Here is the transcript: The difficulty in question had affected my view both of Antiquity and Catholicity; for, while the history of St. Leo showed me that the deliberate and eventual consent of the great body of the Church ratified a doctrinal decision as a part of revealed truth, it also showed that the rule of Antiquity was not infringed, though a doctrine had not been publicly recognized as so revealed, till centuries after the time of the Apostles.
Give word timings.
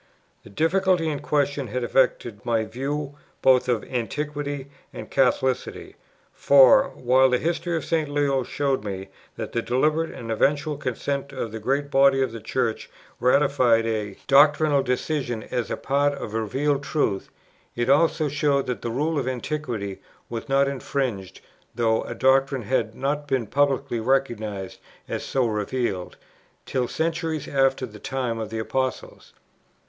The 0.43 0.49
difficulty 0.49 1.07
in 1.09 1.19
question 1.19 1.67
had 1.67 1.83
affected 1.83 2.43
my 2.43 2.65
view 2.65 3.13
both 3.43 3.69
of 3.69 3.83
Antiquity 3.83 4.71
and 4.91 5.11
Catholicity; 5.11 5.95
for, 6.33 6.85
while 6.95 7.29
the 7.29 7.37
history 7.37 7.77
of 7.77 7.85
St. 7.85 8.09
Leo 8.09 8.41
showed 8.41 8.83
me 8.83 9.09
that 9.35 9.51
the 9.51 9.61
deliberate 9.61 10.09
and 10.09 10.31
eventual 10.31 10.75
consent 10.75 11.31
of 11.31 11.51
the 11.51 11.59
great 11.59 11.91
body 11.91 12.19
of 12.23 12.31
the 12.31 12.39
Church 12.39 12.89
ratified 13.19 13.85
a 13.85 14.17
doctrinal 14.25 14.81
decision 14.81 15.43
as 15.51 15.69
a 15.69 15.77
part 15.77 16.13
of 16.13 16.33
revealed 16.33 16.81
truth, 16.81 17.29
it 17.75 17.87
also 17.87 18.27
showed 18.27 18.65
that 18.65 18.81
the 18.81 18.89
rule 18.89 19.19
of 19.19 19.27
Antiquity 19.27 20.01
was 20.31 20.49
not 20.49 20.67
infringed, 20.67 21.41
though 21.75 22.01
a 22.05 22.15
doctrine 22.15 22.63
had 22.63 22.95
not 22.95 23.27
been 23.27 23.45
publicly 23.45 23.99
recognized 23.99 24.79
as 25.07 25.21
so 25.23 25.45
revealed, 25.45 26.17
till 26.65 26.87
centuries 26.87 27.47
after 27.47 27.85
the 27.85 27.99
time 27.99 28.39
of 28.39 28.49
the 28.49 28.57
Apostles. 28.57 29.33